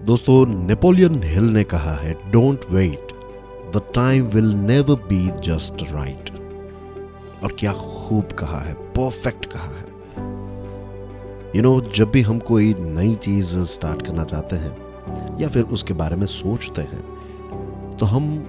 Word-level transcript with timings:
दोस्तों 0.00 0.46
Napoleon 0.46 1.22
Hill 1.22 1.44
ने 1.44 1.64
कहा 1.64 1.94
है 1.94 2.30
don't 2.30 2.60
wait 2.70 3.08
the 3.76 3.82
time 3.94 4.24
will 4.24 4.44
never 4.44 4.94
be 4.94 5.26
just 5.26 5.82
right 5.92 6.30
और 7.42 7.56
क्या 7.58 7.72
खूब 7.72 8.32
कहा 8.32 8.60
है 8.60 8.74
परफेक्ट 8.74 9.46
कहा 9.46 9.68
है। 9.68 9.86
यू 11.48 11.52
you 11.54 11.62
नो 11.62 11.80
know, 11.80 11.94
जब 11.94 12.10
भी 12.10 12.22
हम 12.22 12.38
कोई 12.38 12.74
नई 12.74 13.14
चीज़ 13.14 13.58
स्टार्ट 13.58 14.02
करना 14.02 14.24
चाहते 14.24 14.56
हैं 14.56 15.38
या 15.40 15.48
फिर 15.48 15.62
उसके 15.62 15.94
बारे 15.94 16.16
में 16.16 16.26
सोचते 16.26 16.82
हैं 16.82 17.96
तो 18.00 18.06
हम 18.06 18.46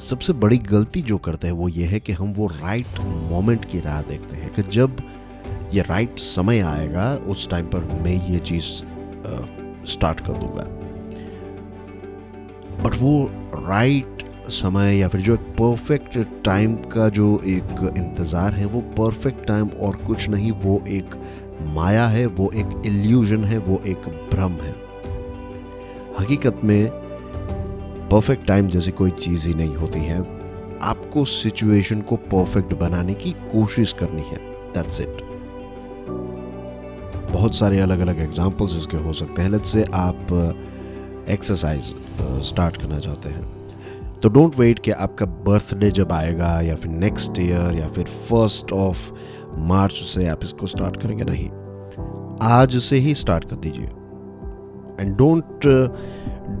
सबसे 0.00 0.32
बड़ी 0.32 0.58
गलती 0.58 1.02
जो 1.02 1.18
करते 1.18 1.46
हैं 1.46 1.54
वो 1.54 1.68
ये 1.68 1.84
है 1.84 2.00
कि 2.00 2.12
हम 2.12 2.32
वो 2.32 2.46
राइट 2.46 3.00
मोमेंट 3.04 3.64
की 3.64 3.80
राह 3.80 4.02
देखते 4.02 4.36
हैं 4.36 4.54
कि 4.54 4.62
जब 4.62 4.96
ये 5.74 5.82
राइट 5.82 6.18
समय 6.18 6.60
आएगा 6.60 7.14
उस 7.14 7.48
टाइम 7.48 7.66
पर 7.66 7.78
मैं 7.78 8.28
ये 8.28 8.38
चीज़ 8.38 8.64
स्टार्ट 9.86 10.20
कर 10.20 10.32
दूँगा। 10.32 10.62
बट 12.82 12.94
वो 12.94 13.30
राइट 13.54 14.24
समय 14.48 14.96
या 14.96 15.08
फिर 15.08 15.20
जो 15.20 15.34
एक 15.34 15.40
परफेक्ट 15.40 16.18
टाइम 16.44 16.74
का 16.76 17.08
जो 17.08 17.40
एक 17.44 17.94
इंतज़ार 17.98 18.54
है, 18.54 18.66
वो 18.66 18.80
परफेक्ट 18.80 19.46
टाइम 19.46 19.68
और 19.68 19.96
कुछ 19.96 20.28
नहीं, 20.28 20.52
वो 20.52 20.82
एक 20.88 21.14
माया 21.60 22.06
है, 22.06 22.26
वो 22.26 22.50
एक 22.54 22.82
इल्यूजन 22.86 23.44
है, 23.44 23.58
वो 23.58 23.82
एक 23.86 24.08
भ्रम 24.32 24.52
है। 24.52 24.74
हकीकत 26.20 26.60
में 26.64 26.88
परफेक्ट 28.10 28.46
टाइम 28.46 28.68
जैसी 28.68 28.90
कोई 28.90 29.10
चीज़ 29.10 29.48
ही 29.48 29.54
नहीं 29.54 29.76
होती 29.76 29.98
है। 29.98 30.18
आपको 30.82 31.24
सिचुएशन 31.24 32.00
को 32.00 32.16
परफेक्ट 32.16 32.74
बनाने 32.74 33.14
की 33.14 33.30
कोशिश 33.30 33.92
करनी 33.92 34.22
है। 34.22 34.36
दैट्स 34.74 35.00
इट 35.00 35.27
बहुत 37.32 37.54
सारे 37.54 37.80
अलग 37.80 38.00
अलग 38.00 38.20
एग्जाम्पल्स 38.20 38.76
इसके 38.76 38.96
हो 38.96 39.12
सकते 39.12 39.42
हैं। 39.42 39.62
से 39.62 39.84
आप 39.94 40.32
एक्सरसाइज 41.28 41.82
uh, 41.82 42.42
स्टार्ट 42.42 42.76
uh, 42.76 42.82
करना 42.82 42.98
चाहते 42.98 43.28
हैं। 43.28 43.58
तो 44.22 44.28
डोंट 44.28 44.58
वेट 44.58 44.78
कि 44.78 44.90
आपका 44.90 45.26
बर्थडे 45.26 45.90
जब 45.90 46.12
आएगा 46.12 46.60
या 46.60 46.74
फिर 46.74 46.92
नेक्स्ट 46.92 47.38
ईयर 47.38 47.74
या 47.74 47.88
फिर 47.88 48.04
फ़र्स्ट 48.04 48.72
ऑफ़ 48.72 49.10
मार्च 49.56 49.92
से 49.92 50.26
आप 50.26 50.40
इसको 50.42 50.66
स्टार्ट 50.66 50.96
करेंगे 50.96 51.24
नहीं। 51.24 51.48
आज 52.42 52.76
से 52.76 52.96
ही 52.96 53.14
स्टार्ट 53.14 53.44
कर 53.44 53.56
दीजिए। 53.56 53.88
And 55.00 55.16
don't 55.16 55.66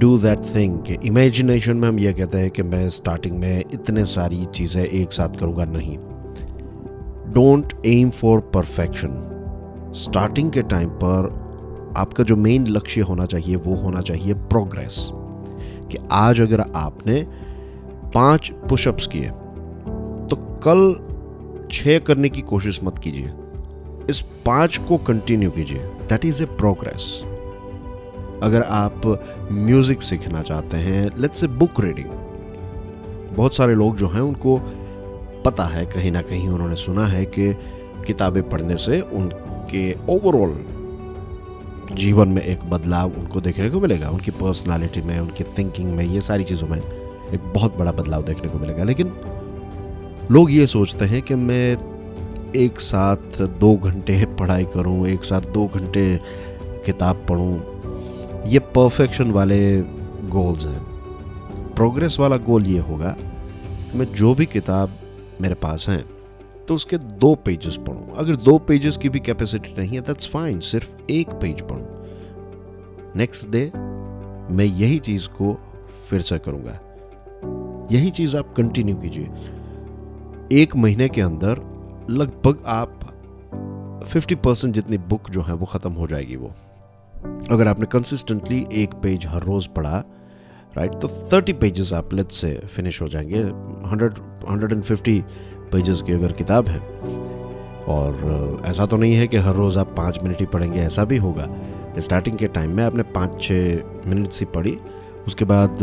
do 0.00 0.18
that 0.18 0.38
thing 0.54 0.78
कि 0.78 0.96
इमेजिनेशन 1.04 1.76
में 1.76 1.88
हम 1.88 1.98
ये 1.98 2.12
कहते 2.12 2.38
हैं 2.38 2.50
कि 2.50 2.62
मैं 2.62 2.88
स्टार्टिंग 2.88 3.38
में 3.38 3.64
इतने 3.74 4.04
सारी 4.04 4.44
चीज़ें 4.44 4.84
एक 4.84 5.12
साथ 5.12 5.28
करूँगा 5.28 5.64
नहीं। 5.64 5.98
Don't 7.32 7.72
aim 7.86 8.10
for 8.10 8.40
perfection 8.40 9.37
starting 9.94 10.50
के 10.52 10.62
टाइम 10.62 10.88
पर 11.02 11.30
आपका 11.96 12.24
जो 12.24 12.36
मेन 12.36 12.66
लक्ष्य 12.66 13.00
होना 13.00 13.24
चाहिए, 13.26 13.56
वो 13.56 13.74
होना 13.74 14.00
चाहिए 14.00 14.34
प्रोग्रेस 14.34 15.08
कि 15.90 15.98
आज 16.12 16.40
अगर 16.40 16.60
आपने 16.60 17.22
पाँच 18.14 18.50
पुशअप्स 18.68 19.06
किए 19.06 19.28
तो 20.28 20.36
कल 20.64 21.68
छह 21.72 21.98
करने 21.98 22.28
की 22.28 22.42
कोशिश 22.42 22.80
मत 22.84 22.98
कीजिए। 22.98 23.32
इस 24.10 24.20
पाँच 24.46 24.76
को 24.88 24.96
कंटिन्यू 24.96 25.50
कीजिए। 25.50 25.78
दैट 26.08 26.24
इज़ 26.24 26.42
ए 26.42 26.46
प्रोग्रेस 26.46 27.22
अगर 28.42 28.62
आप 28.62 29.06
म्यूज़िक 29.52 30.02
सीखना 30.02 30.42
चाहते 30.42 30.76
हैं 30.76 31.10
लेट्स 31.18 31.44
ए 31.44 31.46
बुक 31.46 31.80
रीडिंग 31.80 32.08
बहुत 33.36 33.54
सारे 33.54 33.74
लोग 33.74 33.96
जो 33.96 34.08
हैं, 34.08 34.20
उनको 34.20 34.58
पता 35.44 35.64
है, 35.64 35.84
कहीं 35.86 36.12
ना 36.12 36.22
कहीं 36.22 36.48
उन्होंने 36.48 36.76
सुना 36.76 37.06
है 37.06 37.24
कि 37.24 37.52
किताबें 38.06 38.42
पढ़ने 38.48 38.76
से 38.76 39.00
उनके 39.68 39.96
ओवरऑल 40.08 41.96
जीवन 41.96 42.28
में 42.28 42.40
एक 42.42 42.64
बदलाव 42.70 43.12
उनको 43.12 43.40
देखने 43.40 43.68
को 43.70 43.80
मिलेगा, 43.80 44.10
उनकी 44.10 44.30
पर्सनालिटी 44.30 45.00
में, 45.00 45.18
उनकी 45.20 45.44
थिंकिंग 45.44 45.92
में, 45.92 46.04
ये 46.04 46.20
सारी 46.20 46.44
चीज़ों 46.44 46.68
में 46.68 46.78
एक 46.78 47.52
बहुत 47.54 47.76
बड़ा 47.78 47.92
बदलाव 47.92 48.22
देखने 48.22 48.48
को 48.48 48.58
मिलेगा। 48.58 48.84
लेकिन 48.84 49.12
लोग 50.30 50.52
ये 50.52 50.66
सोचते 50.66 51.04
हैं 51.04 51.22
कि 51.22 51.34
मैं 51.34 51.76
एक 52.56 52.80
साथ 52.80 53.42
दो 53.60 53.76
घंटे 53.76 54.24
पढ़ाई 54.40 54.64
करूँ, 54.64 55.06
एक 55.06 55.24
साथ 55.24 55.52
दो 55.52 55.66
घंटे 55.66 56.20
किताब 56.86 57.24
पढ़ूं, 57.28 57.54
ये 58.48 58.58
परफेक्शन 58.58 59.30
वाले 59.30 59.60
गोल्स 60.28 60.64
हैं। 60.64 60.82
प्रोग्रेस 61.74 62.16
वाला 62.20 62.36
गोल 62.36 62.66
ये 62.66 62.78
होगा 62.78 63.16
कि 63.90 63.98
मैं 63.98 64.06
जो 64.14 64.34
भी 64.34 64.46
किताब 64.46 64.98
मेरे 65.40 65.54
पास 65.54 65.86
हैं 65.88 66.04
तो 66.68 66.74
उसके 66.74 66.98
दो 66.98 67.34
पेजेस 67.34 67.76
पढ़ूं। 67.76 68.14
अगर 68.16 68.36
दो 68.36 68.58
पेजेस 68.58 68.96
की 68.96 69.08
भी 69.08 69.20
कैपेसिटी 69.20 69.74
नहीं 69.78 69.94
है 69.94 70.00
दैट्स 70.00 70.28
फाइन 70.28 70.60
सिर्फ़ 70.60 70.94
एक 71.10 71.30
पेज 71.30 71.62
पढ़ूं। 71.62 71.86
नेक्स्ट 73.16 73.48
डे 73.48 73.72
मैं 74.54 74.64
यही 74.64 74.98
चीज़ 74.98 75.28
को 75.28 75.58
फिर 76.10 76.20
से 76.20 76.38
करूँगा। 76.38 76.80
यही 77.92 78.10
चीज़ 78.10 78.36
आप 78.36 78.54
कंटिन्यू 78.56 78.96
कीजिए। 78.96 79.30
एक 80.62 80.76
महीने 80.76 81.08
के 81.08 81.20
अंदर 81.20 81.58
लगभग 82.10 82.62
आप 82.66 83.00
50 84.08 84.34
परसेंट 84.34 84.74
जितनी 84.74 84.98
बुक 84.98 85.30
जो 85.30 85.42
है 85.42 85.54
वो 85.54 85.66
ख़त्म 85.66 85.92
हो 85.92 86.06
जाएगी 86.06 86.36
वो। 86.36 86.52
अगर 87.50 87.68
आपने 87.68 87.86
कंसिस्टेंटली 87.86 88.66
एक 88.72 88.94
पेज 88.94 89.26
हर 89.26 89.42
रोज़ 89.42 89.68
पढ़ा 89.68 90.04
राइट 90.76 90.94
तो 90.94 91.08
30 91.08 91.52
पेजेस 91.52 91.92
आप 91.92 92.14
लेट 92.14 92.28
से 92.28 92.54
फिनिश 92.54 93.02
हो 93.02 93.08
जाएँगे। 93.08 93.44
100 93.88 94.18
150 94.48 95.22
पेजेस 95.72 96.02
की 96.02 96.12
अगर 96.12 96.32
किताब 96.32 96.68
है। 96.68 96.78
और 97.88 98.62
ऐसा 98.66 98.86
तो 98.86 98.96
नहीं 98.96 99.14
है 99.14 99.26
कि 99.26 99.36
हर 99.36 99.54
रोज़ 99.54 99.78
आप 99.78 99.94
पाँच 99.96 100.18
मिनट 100.22 100.40
ही 100.40 100.46
पढ़ेंगे, 100.46 100.80
ऐसा 100.80 101.04
भी 101.04 101.16
होगा। 101.16 101.48
स्टार्टिंग 101.98 102.36
के 102.36 102.48
टाइम 102.48 102.76
में 102.76 102.84
आपने 102.84 103.02
पाँच 103.02 103.42
छः 103.42 104.08
मिनट 104.08 104.30
से 104.30 104.44
पढ़ी, 104.46 104.76
उसके 105.26 105.44
बाद 105.44 105.78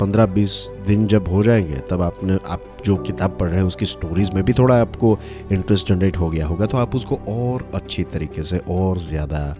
पंद्रह 0.00 0.26
बीस 0.26 0.52
दिन 0.86 1.06
जब 1.06 1.28
हो 1.28 1.42
जाएँगे, 1.42 1.76
तब 1.90 2.02
आपने, 2.02 2.38
आप 2.46 2.64
जो 2.84 2.96
किताब 2.96 3.36
पढ़ 3.40 3.48
रहे 3.48 3.58
हैं, 3.58 3.66
उसकी 3.66 3.86
स्टोरीज 3.86 4.30
में 4.30 4.42
भी 4.44 4.52
थोड़ा 4.52 4.80
आपको 4.80 5.18
इंटरेस्ट 5.52 5.88
जनरेट 5.88 6.16
हो 6.16 6.30
गया 6.30 6.46
होगा 6.46 6.66
तो 6.66 6.78
आप 6.78 6.94
उसको 6.96 7.16
और 7.28 7.68
अच्छी 7.74 8.02
तरीके 8.04 8.42
से 8.42 8.58
और 8.70 8.98
ज़्यादा 8.98 9.56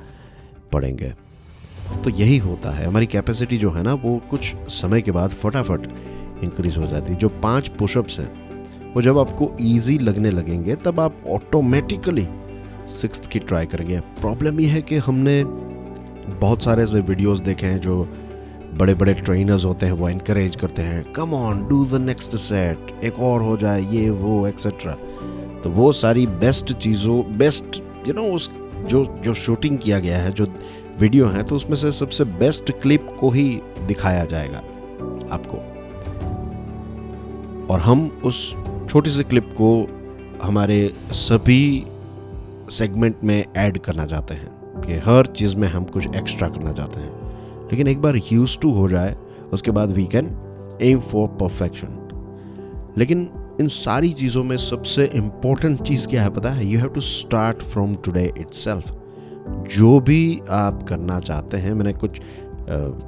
पढ़ेंगे। 0.72 1.12
तो 2.04 2.10
यही 2.10 2.36
होता 2.38 2.70
है। 2.70 2.86
हमारी 2.86 3.06
कैपेसिटी 3.06 3.58
जो 3.58 3.70
है 3.70 3.82
ना, 3.82 3.94
वो 3.94 4.20
कुछ 4.30 4.54
समय 4.70 5.02
के 5.02 5.10
बाद 5.10 5.30
फटाफट 5.32 5.88
इंक्रीज 6.44 6.78
हो 6.78 6.86
जाती 6.86 7.12
है। 7.12 7.18
जो 7.18 7.28
पाँच 7.42 7.68
पुशअप्स 7.68 8.18
हैं 8.18 8.43
वो 8.94 9.02
जब 9.02 9.18
आपको 9.18 9.50
ईजी 9.60 9.98
लगने 9.98 10.30
लगेंगे, 10.30 10.74
तब 10.76 11.00
आप 11.00 11.22
ऑटोमेटिकली 11.28 12.26
सिक्स 12.90 13.26
की 13.26 13.38
ट्राई 13.38 13.66
करेंगे। 13.66 14.00
प्रॉब्लम 14.20 14.60
ये 14.60 14.66
है 14.66 14.82
कि 14.82 14.96
हमने 14.98 15.42
बहुत 15.44 16.62
सारे 16.62 16.82
ऐसे 16.82 17.00
वीडियोस 17.00 17.40
देखे 17.40 17.66
हैं 17.66 17.80
जो 17.80 18.02
बड़े 18.74 18.94
बड़े 18.94 19.14
ट्रेनर्स 19.14 19.64
होते 19.64 19.86
हैं, 19.86 19.92
वो 19.92 20.08
इनक्रेज 20.08 20.56
करते 20.56 20.82
हैं 20.82 21.12
come 21.12 21.34
on 21.34 21.66
do 21.68 21.84
the 21.86 22.00
next 22.02 22.36
set 22.36 23.04
एक 23.04 23.18
और 23.20 23.42
हो 23.42 23.56
जाए, 23.56 23.80
ये, 23.82 24.10
वो 24.10 24.46
एक्सेट्रा 24.46 24.92
तो 25.62 25.70
वो 25.70 25.92
सारी 25.92 26.26
बेस्ट 26.26 26.72
चीज़ों 26.72 27.22
बेस्ट 27.38 27.82
यू 28.08 28.14
नो 28.14 28.22
उस, 28.34 28.50
जो 28.86 29.04
जो 29.24 29.34
शूटिंग 29.34 29.78
किया 29.78 29.98
गया 29.98 30.18
है, 30.18 30.32
जो 30.32 30.46
वीडियो 31.00 31.26
है 31.28 31.42
तो 31.42 31.56
उसमें 31.56 31.76
से 31.76 31.92
सबसे 31.92 32.24
बेस्ट 32.40 32.72
क्लिप 32.82 33.06
को 33.20 33.30
ही 33.30 33.48
दिखाया 33.86 34.24
जाएगा 34.24 34.58
आपको। 35.30 35.56
और 37.72 37.80
हम 37.80 38.06
उस 38.24 38.54
छोटी 38.88 39.10
सी 39.10 39.22
क्लिप 39.22 39.54
को 39.60 39.88
हमारे 40.42 40.94
सभी 41.12 41.86
सेगमेंट 42.70 43.16
में 43.24 43.44
ऐड 43.56 43.78
करना 43.78 44.06
चाहते 44.06 44.34
हैं 44.34 44.80
कि 44.80 44.92
हर 44.92 45.26
चीज़ 45.26 45.56
में 45.56 45.68
हम 45.68 45.84
कुछ 45.84 46.06
एक्स्ट्रा 46.16 46.48
करना 46.48 46.72
चाहते 46.72 47.00
हैं। 47.00 47.12
लेकिन 47.64 47.88
एक 47.88 48.02
बार 48.02 48.16
यूज़ 48.32 48.58
टू 48.58 48.70
हो 48.70 48.88
जाए, 48.88 49.16
उसके 49.52 49.70
बाद 49.70 49.92
we 49.92 50.06
can 50.06 50.26
aim 50.82 51.00
for 51.00 51.28
perfection 51.28 52.00
लेकिन 52.98 53.30
इन 53.60 53.68
सारी 53.68 54.12
चीज़ों 54.12 54.44
में 54.44 54.56
सबसे 54.56 55.10
इंपॉर्टेंट 55.14 55.82
चीज़ 55.82 56.08
क्या 56.08 56.22
है 56.22 56.30
पता 56.30 56.50
है? 56.50 56.66
You 56.66 56.78
have 56.78 56.88
to 56.88 57.00
start 57.00 57.62
from 57.62 57.94
today 57.94 58.32
it's 58.38 58.68
जो 59.48 60.00
भी 60.00 60.40
आप 60.50 60.82
करना 60.82 61.20
चाहते 61.20 61.56
हैं, 61.56 61.72
मैंने 61.74 61.92
कुछ 61.92 62.20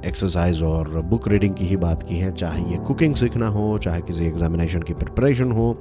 एक्सरसाइज 0.05 0.61
और 0.63 0.89
बुक 1.01 1.27
रीडिंग 1.27 1.53
की 1.55 1.65
ही 1.65 1.77
बात 1.77 2.03
की 2.03 2.15
है, 2.15 2.31
चाहे 2.31 2.63
ये 2.71 2.77
कुकिंग 2.77 3.15
सीखना 3.15 3.47
हो, 3.47 3.77
चाहे 3.77 4.01
किसी 4.01 4.25
एग्जामिनेशन 4.25 4.81
की 4.81 4.93
प्रिपरेशन 4.93 5.51
हो, 5.51 5.75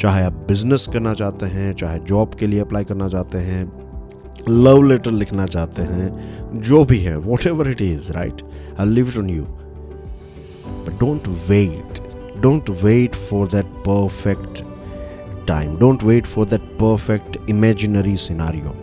चाहे 0.00 0.24
आप 0.24 0.32
बिज़नेस 0.48 0.86
करना 0.92 1.14
चाहते 1.14 1.46
हैं, 1.46 1.72
चाहे 1.72 1.98
जॉब 1.98 2.34
के 2.34 2.46
लिए 2.46 2.60
अप्लाई 2.60 2.84
करना 2.84 3.08
चाहते 3.08 3.38
हैं 3.38 3.64
लव 4.48 4.82
लेटर 4.82 5.10
लिखना 5.10 5.46
चाहते 5.46 5.82
हैं, 5.82 6.60
जो 6.60 6.84
भी 6.84 6.98
है 6.98 7.16
whatever 7.46 7.70
it 7.70 7.82
is 7.82 8.12
right 8.12 8.42
I 8.80 8.86
leave 8.86 9.08
it 9.08 9.18
on 9.18 9.30
you 9.30 9.42
but 9.42 10.98
don't 11.00 11.28
wait 11.48 12.00
don't 12.42 12.70
wait 12.82 13.14
for 13.30 13.48
that 13.48 13.66
perfect 13.88 14.62
time 15.48 15.76
don't 15.78 16.02
wait 16.02 16.26
for 16.26 16.46
that 16.46 16.60
perfect 16.60 17.38
imaginary 17.50 18.16
scenario 18.16 18.74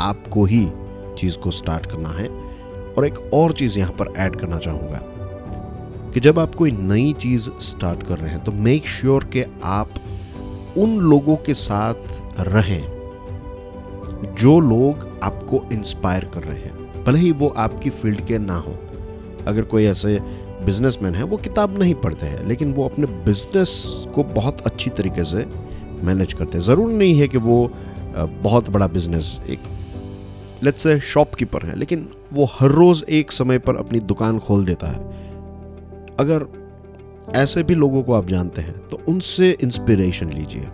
आपको 0.00 0.44
ही 0.44 0.66
चीज़ 1.18 1.38
को 1.38 1.50
स्टार्ट 1.50 1.86
करना 1.86 2.08
है। 2.08 2.28
और 2.98 3.06
एक 3.06 3.18
और 3.34 3.52
चीज़ 3.52 3.78
यहाँ 3.78 3.92
पर 3.92 4.12
ऐड 4.16 4.36
करना 4.36 4.58
चाहूँगा 4.58 5.00
कि 6.14 6.20
जब 6.20 6.38
आप 6.38 6.54
कोई 6.54 6.70
नई 6.70 7.12
चीज़ 7.12 7.48
स्टार्ट 7.60 8.02
कर 8.02 8.18
रहे 8.18 8.30
हैं 8.30 8.44
तो 8.44 8.52
मेक 8.52 8.86
श्योर 8.86 9.22
sure 9.22 9.32
कि 9.32 9.44
आप 9.64 9.94
उन 10.78 10.98
लोगों 11.00 11.36
के 11.36 11.54
साथ 11.54 12.40
रहें 12.40 12.82
जो 14.38 14.58
लोग 14.60 15.20
आपको 15.22 15.64
इंस्पायर 15.72 16.24
कर 16.24 16.42
रहे 16.42 16.58
हैं। 16.58 17.04
भले 17.04 17.18
ही 17.18 17.30
वो 17.30 17.48
आपकी 17.48 17.90
फ़ील्ड 17.90 18.20
के 18.26 18.38
ना 18.38 18.56
हो। 18.56 18.74
अगर 19.46 19.62
कोई 19.62 19.84
ऐसे 19.84 20.18
बिजनेसमैन 20.64 21.14
है, 21.14 21.22
वो 21.22 21.36
किताब 21.36 21.78
नहीं 21.78 21.94
पढ़ते 21.94 22.26
हैं, 22.26 22.46
लेकिन 22.46 22.72
वो 22.72 22.84
अपने 22.84 23.06
बिज़नेस 23.06 24.04
को 24.14 24.24
बहुत 24.24 24.60
अच्छी 24.60 24.90
तरीके 24.90 25.24
से 25.24 25.46
मैनेज 26.02 26.32
करते 26.32 26.58
हैं। 26.58 26.64
ज़रूर 26.64 26.90
नहीं 26.90 27.14
है 27.14 27.28
कि 27.28 27.38
वो 27.38 27.72
बहुत 28.16 28.70
बड़ा 28.70 28.86
बिज़नेस 28.86 29.40
एक 29.48 29.62
लेट्स 30.62 30.82
से 30.82 30.98
शॉपकीपर 31.00 31.66
है, 31.66 31.76
लेकिन 31.76 32.08
वो 32.32 32.44
हर 32.52 32.70
रोज़ 32.70 33.04
एक 33.04 33.32
समय 33.32 33.58
पर 33.58 33.76
अपनी 33.76 34.00
दुकान 34.00 34.38
खोल 34.38 34.64
देता 34.64 34.86
है। 34.86 35.00
अगर 36.20 36.46
ऐसे 37.36 37.62
भी 37.62 37.74
लोगों 37.74 38.02
को 38.02 38.12
आप 38.12 38.26
जानते 38.26 38.62
हैं 38.62 38.78
तो 38.88 39.00
उनसे 39.08 39.50
इंस्पिरेशन 39.62 40.32
लीजिए। 40.32 40.68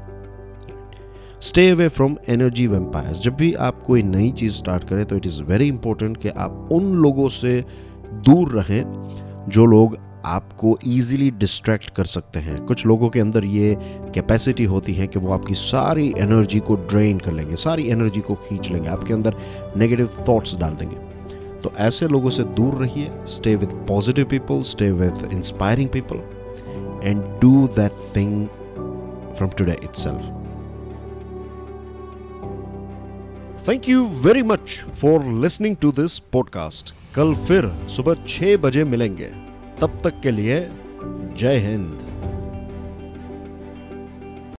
Stay 1.40 1.69
away 1.70 1.88
from 1.88 2.17
energy 2.29 2.67
vampires 2.67 3.20
जब 3.20 3.35
भी 3.35 3.52
आप 3.55 3.82
कोई 3.82 4.02
नई 4.02 4.31
चीज़ 4.31 4.55
स्टार्ट 4.55 4.85
करें 4.85 5.05
तो 5.05 5.17
इट 5.17 5.26
इज़ 5.26 5.43
वेरी 5.43 5.69
इंपॉर्टेंट 5.69 6.17
कि 6.17 6.29
आप 6.29 6.69
उन 6.73 6.94
लोगों 6.94 7.29
से 7.29 7.64
दूर 8.25 8.52
रहें, 8.52 8.82
जो 9.49 9.67
लोग 9.67 9.96
आपको 10.25 10.79
ईजिली 10.87 11.31
डिस्ट्रैक्ट 11.31 11.91
कर 11.91 12.05
सकते 12.05 12.38
हैं। 12.38 12.65
कुछ 12.67 12.87
लोगों 12.87 13.09
के 13.09 13.20
अंदर 13.20 13.44
ये 13.44 13.76
कैपेसिटी 14.15 14.65
होती 14.65 14.93
है 14.94 15.06
कि 15.06 15.19
वो 15.19 15.32
आपकी 15.32 15.55
सारी 15.55 16.12
एनर्जी 16.19 16.61
को 16.61 16.76
ड्रेन 16.76 17.19
कर 17.19 17.32
लेंगे, 17.32 17.56
सारी 17.56 17.88
एनर्जी 17.88 18.20
को 18.20 18.35
खींच 18.35 18.70
लेंगे, 18.70 18.88
आपके 18.88 19.15
अंदर 19.15 19.37
नेगेटिव 19.76 20.25
थॉट्स 20.29 20.55
डाल 20.56 20.75
देंगे। 20.75 20.97
तो 21.62 21.73
ऐसे 21.79 22.09
लोगों 22.09 22.31
से 22.31 22.43
दूर 22.56 22.75
रहिए 22.75 23.11
stay 23.26 23.55
with 23.56 23.69
positive 23.88 24.25
people 24.25 24.62
stay 24.62 24.91
with 24.91 25.29
inspiring 25.32 25.88
people 25.88 26.23
and 27.05 27.23
do 27.41 27.67
that 27.76 27.93
thing 28.17 28.47
from 29.37 29.50
today 29.59 29.76
itself 29.85 30.37
thank 33.69 33.88
you 33.88 34.06
very 34.25 34.43
much 34.43 34.85
for 35.00 35.25
listening 35.43 35.76
to 35.76 35.93
this 35.93 36.19
podcast 36.19 36.94
कल 37.14 37.35
फिर 37.35 37.73
सुबह 37.88 38.25
छह 38.29 38.56
बजे 38.56 38.85
मिलेंगे। 38.85 39.48
तब 39.80 39.98
तक 40.04 40.20
के 40.20 40.30
लिए 40.30 40.70
जय 41.36 41.58
हिंद। 41.58 42.07